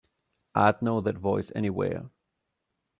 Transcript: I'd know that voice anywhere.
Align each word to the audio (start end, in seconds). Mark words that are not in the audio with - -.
I'd 0.55 0.81
know 0.81 0.99
that 1.01 1.19
voice 1.19 1.51
anywhere. 1.53 2.09